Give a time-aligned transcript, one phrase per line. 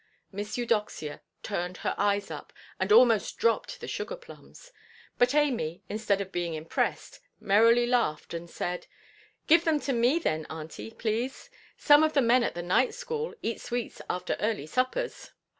[0.31, 4.71] Miss Eudoxia turned her eyes up, and almost dropped the sugar–plums.
[5.19, 8.87] But Amy, instead of being impressed, merrily laughed, and said,
[9.45, 11.51] "Give them to me, then, auntie, please.
[11.77, 15.33] Some of the men at the night–school eat sweets after early suppers."